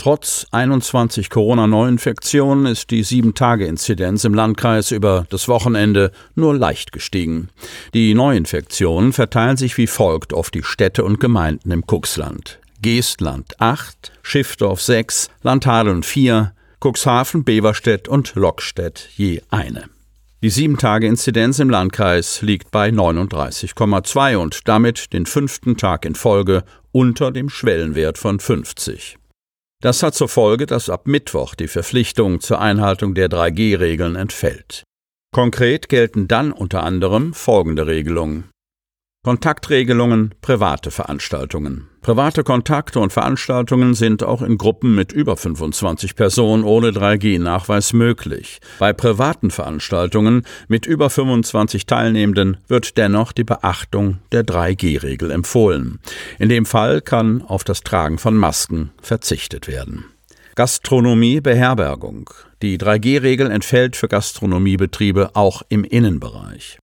[0.00, 7.50] Trotz 21 Corona-Neuinfektionen ist die 7-Tage-Inzidenz im Landkreis über das Wochenende nur leicht gestiegen.
[7.92, 12.60] Die Neuinfektionen verteilen sich wie folgt auf die Städte und Gemeinden im Cuxland.
[12.80, 19.84] Geestland 8, Schiffdorf 6, Landhadeln 4, Cuxhaven, Beverstedt und Lockstedt je eine.
[20.42, 27.32] Die 7-Tage-Inzidenz im Landkreis liegt bei 39,2 und damit den fünften Tag in Folge unter
[27.32, 29.19] dem Schwellenwert von 50.
[29.82, 34.84] Das hat zur Folge, dass ab Mittwoch die Verpflichtung zur Einhaltung der 3G-Regeln entfällt.
[35.32, 38.50] Konkret gelten dann unter anderem folgende Regelungen.
[39.22, 41.89] Kontaktregelungen, private Veranstaltungen.
[42.02, 48.60] Private Kontakte und Veranstaltungen sind auch in Gruppen mit über 25 Personen ohne 3G-Nachweis möglich.
[48.78, 56.00] Bei privaten Veranstaltungen mit über 25 Teilnehmenden wird dennoch die Beachtung der 3G-Regel empfohlen.
[56.38, 60.06] In dem Fall kann auf das Tragen von Masken verzichtet werden.
[60.54, 62.30] Gastronomie, Beherbergung.
[62.62, 66.78] Die 3G-Regel entfällt für Gastronomiebetriebe auch im Innenbereich.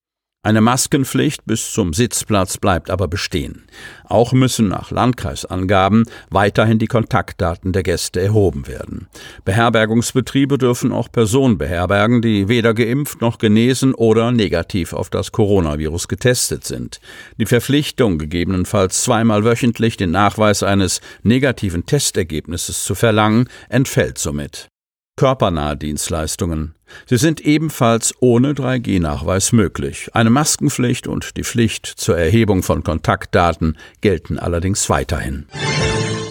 [0.48, 3.66] Eine Maskenpflicht bis zum Sitzplatz bleibt aber bestehen.
[4.06, 9.08] Auch müssen nach Landkreisangaben weiterhin die Kontaktdaten der Gäste erhoben werden.
[9.44, 16.08] Beherbergungsbetriebe dürfen auch Personen beherbergen, die weder geimpft noch genesen oder negativ auf das Coronavirus
[16.08, 17.02] getestet sind.
[17.38, 24.70] Die Verpflichtung, gegebenenfalls zweimal wöchentlich den Nachweis eines negativen Testergebnisses zu verlangen, entfällt somit
[25.18, 26.76] körpernahe Dienstleistungen.
[27.06, 30.10] Sie sind ebenfalls ohne 3G-Nachweis möglich.
[30.14, 35.48] Eine Maskenpflicht und die Pflicht zur Erhebung von Kontaktdaten gelten allerdings weiterhin.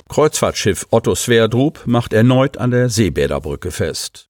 [0.08, 4.28] Kreuzfahrtschiff Otto Sverdrup macht erneut an der Seebäderbrücke fest.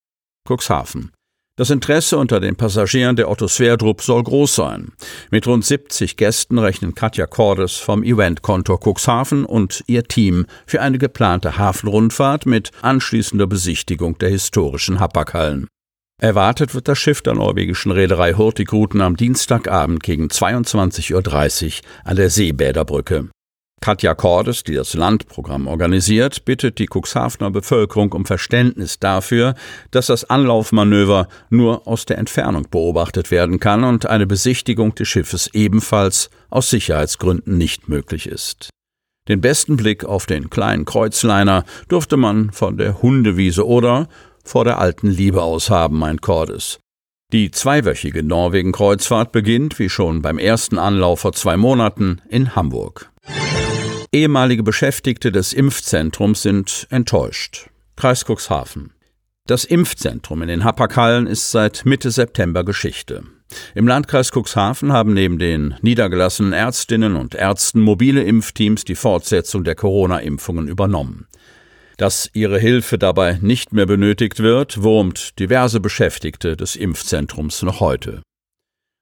[0.49, 1.13] Cuxhaven.
[1.59, 4.93] Das Interesse unter den Passagieren der Otto Sverdrup soll groß sein.
[5.31, 10.99] Mit rund 70 Gästen rechnen Katja Cordes vom Eventkontor Cuxhaven und ihr Team für eine
[10.99, 15.67] geplante Hafenrundfahrt mit anschließender Besichtigung der historischen Hapaghallen.
[16.21, 22.29] Erwartet wird das Schiff der norwegischen Reederei Hurtigruten am Dienstagabend gegen 22.30 Uhr an der
[22.29, 23.31] Seebäderbrücke.
[23.81, 29.55] Katja Cordes, die das Landprogramm organisiert, bittet die Cuxhavener Bevölkerung um Verständnis dafür,
[29.91, 35.51] dass das Anlaufmanöver nur aus der Entfernung beobachtet werden kann und eine Besichtigung des Schiffes
[35.53, 38.71] ebenfalls aus Sicherheitsgründen nicht möglich ist.
[39.29, 44.09] Den besten Blick auf den kleinen Kreuzliner durfte man von der Hundewiese oder
[44.45, 46.79] vor der alten Liebe aus haben, meint Cordes.
[47.33, 53.11] Die zweiwöchige Norwegen-Kreuzfahrt beginnt, wie schon beim ersten Anlauf vor zwei Monaten, in Hamburg.
[54.17, 57.69] Ehemalige Beschäftigte des Impfzentrums sind enttäuscht.
[57.97, 58.95] Kreis Cuxhaven.
[59.47, 63.25] Das Impfzentrum in den Hapaghallen ist seit Mitte September Geschichte.
[63.75, 69.75] Im Landkreis Cuxhaven haben neben den niedergelassenen Ärztinnen und Ärzten mobile Impfteams die Fortsetzung der
[69.75, 71.27] Corona-Impfungen übernommen.
[71.99, 78.23] Dass ihre Hilfe dabei nicht mehr benötigt wird, wurmt diverse Beschäftigte des Impfzentrums noch heute.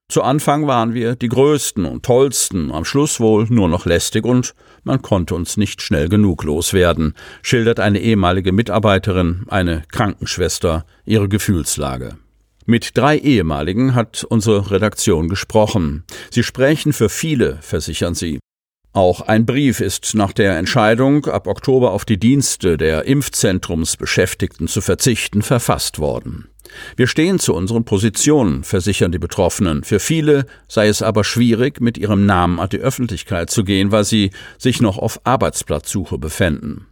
[0.09, 4.55] Zu Anfang waren wir die Größten und Tollsten, am Schluss wohl nur noch lästig und
[4.83, 12.19] man konnte uns nicht schnell genug loswerden, schildert eine ehemalige Mitarbeiterin, eine Krankenschwester, ihre Gefühlslage.
[12.67, 16.05] Mit drei ehemaligen hat unsere Redaktion gesprochen.
[16.31, 18.39] Sie sprechen für viele, versichern sie.
[18.95, 24.81] Auch ein Brief ist nach der Entscheidung, ab Oktober auf die Dienste der Impfzentrumsbeschäftigten zu
[24.81, 26.47] verzichten, verfasst worden.
[26.95, 29.83] Wir stehen zu unseren Positionen, versichern die Betroffenen.
[29.83, 34.05] Für viele sei es aber schwierig, mit ihrem Namen an die Öffentlichkeit zu gehen, weil
[34.05, 36.87] sie sich noch auf Arbeitsplatzsuche befänden.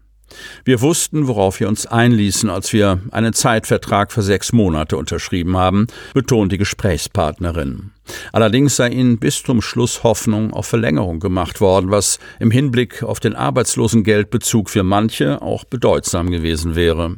[0.64, 5.86] Wir wussten, worauf wir uns einließen, als wir einen Zeitvertrag für sechs Monate unterschrieben haben,
[6.14, 7.91] betont die Gesprächspartnerin.
[8.32, 13.21] Allerdings sei ihnen bis zum Schluss Hoffnung auf Verlängerung gemacht worden, was im Hinblick auf
[13.21, 17.16] den Arbeitslosengeldbezug für manche auch bedeutsam gewesen wäre.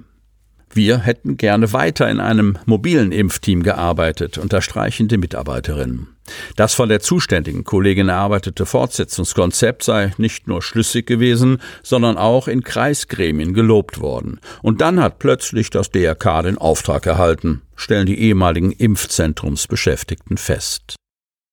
[0.76, 6.08] Wir hätten gerne weiter in einem mobilen Impfteam gearbeitet, unterstreichen die Mitarbeiterinnen.
[6.56, 12.64] Das von der zuständigen Kollegin erarbeitete Fortsetzungskonzept sei nicht nur schlüssig gewesen, sondern auch in
[12.64, 14.40] Kreisgremien gelobt worden.
[14.62, 20.96] Und dann hat plötzlich das DRK den Auftrag erhalten, stellen die ehemaligen Impfzentrumsbeschäftigten fest.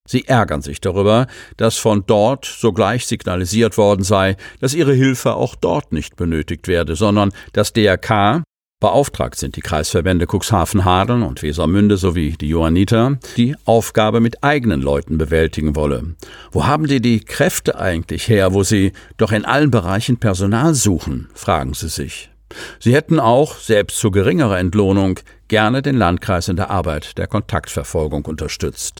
[0.08, 1.28] Sie ärgern sich darüber,
[1.58, 6.96] dass von dort sogleich signalisiert worden sei, dass ihre Hilfe auch dort nicht benötigt werde,
[6.96, 8.42] sondern das DRK
[8.82, 15.20] Beauftragt sind die Kreisverbände Cuxhaven-Hadeln und Wesermünde sowie die Johanniter, die Aufgabe mit eigenen Leuten
[15.20, 16.16] bewältigen wolle.
[16.52, 21.30] Wo haben die die Kräfte eigentlich her, wo sie doch in allen Bereichen Personal suchen,
[21.36, 22.32] fragen sie sich.
[22.80, 28.26] Sie hätten auch, selbst zu geringerer Entlohnung, gerne den Landkreis in der Arbeit der Kontaktverfolgung
[28.26, 28.98] unterstützt.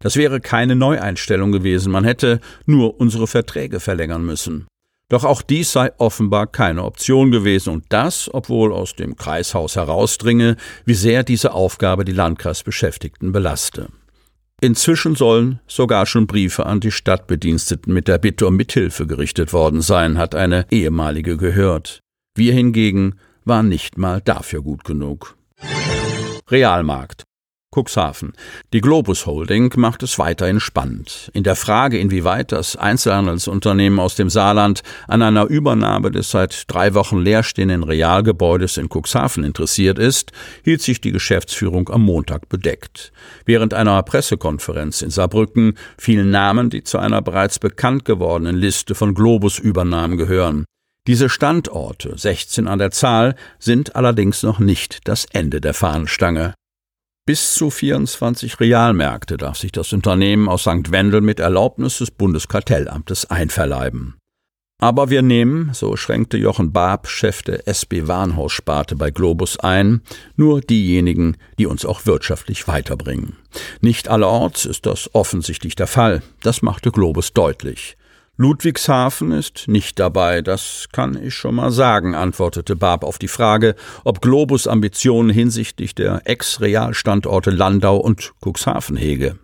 [0.00, 4.68] Das wäre keine Neueinstellung gewesen, man hätte nur unsere Verträge verlängern müssen.
[5.14, 10.56] Doch auch dies sei offenbar keine Option gewesen und das, obwohl aus dem Kreishaus herausdringe,
[10.86, 13.90] wie sehr diese Aufgabe die Landkreisbeschäftigten belaste.
[14.60, 19.82] Inzwischen sollen sogar schon Briefe an die Stadtbediensteten mit der Bitte um Mithilfe gerichtet worden
[19.82, 22.00] sein, hat eine ehemalige gehört.
[22.34, 25.36] Wir hingegen waren nicht mal dafür gut genug.
[26.50, 27.22] Realmarkt.
[27.74, 28.32] Cuxhaven.
[28.72, 31.30] Die Globus Holding macht es weiterhin spannend.
[31.32, 36.94] In der Frage, inwieweit das Einzelhandelsunternehmen aus dem Saarland an einer Übernahme des seit drei
[36.94, 40.32] Wochen leerstehenden Realgebäudes in Cuxhaven interessiert ist,
[40.62, 43.12] hielt sich die Geschäftsführung am Montag bedeckt.
[43.44, 49.14] Während einer Pressekonferenz in Saarbrücken fielen Namen, die zu einer bereits bekannt gewordenen Liste von
[49.14, 50.64] Globus-Übernahmen gehören.
[51.06, 56.54] Diese Standorte, 16 an der Zahl, sind allerdings noch nicht das Ende der Fahnenstange.
[57.26, 60.90] Bis zu 24 Realmärkte darf sich das Unternehmen aus St.
[60.90, 64.16] Wendel mit Erlaubnis des Bundeskartellamtes einverleiben.
[64.78, 70.02] Aber wir nehmen, so schränkte Jochen Barb, Chef der SB Warenhaussparte bei Globus ein,
[70.36, 73.38] nur diejenigen, die uns auch wirtschaftlich weiterbringen.
[73.80, 77.96] Nicht allerorts ist das offensichtlich der Fall, das machte Globus deutlich.
[78.36, 83.76] Ludwigshafen ist nicht dabei, das kann ich schon mal sagen, antwortete Barb auf die Frage,
[84.02, 89.38] ob Globus Ambitionen hinsichtlich der Ex-Realstandorte Landau und Cuxhaven hege.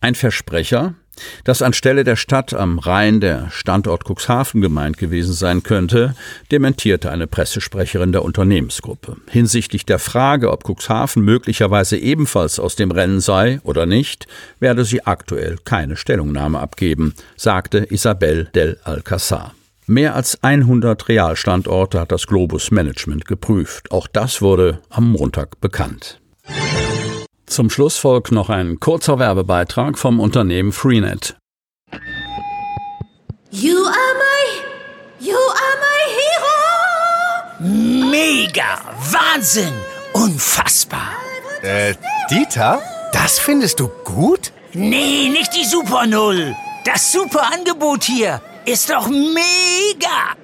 [0.00, 0.94] Ein Versprecher,
[1.44, 6.14] dass anstelle der Stadt am Rhein der Standort Cuxhaven gemeint gewesen sein könnte,
[6.50, 9.16] dementierte eine Pressesprecherin der Unternehmensgruppe.
[9.30, 14.26] Hinsichtlich der Frage, ob Cuxhaven möglicherweise ebenfalls aus dem Rennen sei oder nicht,
[14.60, 19.52] werde sie aktuell keine Stellungnahme abgeben, sagte Isabel del Alcázar.
[19.86, 23.90] Mehr als 100 Realstandorte hat das Globus Management geprüft.
[23.90, 26.20] Auch das wurde am Montag bekannt.
[27.48, 31.36] Zum Schluss folgt noch ein kurzer Werbebeitrag vom Unternehmen Freenet.
[33.50, 38.10] You are my, you are my hero.
[38.10, 38.80] Mega,
[39.10, 39.72] Wahnsinn,
[40.12, 41.12] unfassbar.
[41.62, 41.94] Äh,
[42.30, 42.80] Dieter,
[43.12, 44.52] das findest du gut?
[44.74, 46.54] Nee, nicht die Super Null.
[46.84, 50.36] Das super Angebot hier ist doch mega.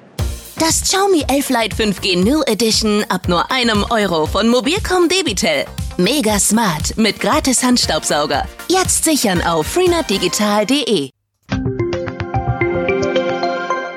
[0.59, 5.67] Das Xiaomi 11 Lite 5G New Edition ab nur einem Euro von Mobilcom Debitel.
[5.99, 8.49] Mega smart mit gratis Handstaubsauger.
[8.69, 11.11] Jetzt sichern auf freenetdigital.de.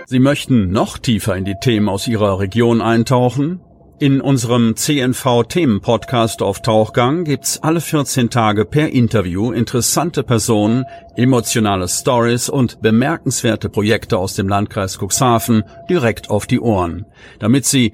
[0.06, 3.62] Sie möchten noch tiefer in die Themen aus Ihrer Region eintauchen?
[4.00, 10.86] In unserem CNV-Themen-Podcast auf Tauchgang gibt's alle 14 Tage per Interview interessante Personen,
[11.16, 17.08] emotionale Stories und bemerkenswerte Projekte aus dem Landkreis Cuxhaven direkt auf die Ohren,
[17.40, 17.94] damit Sie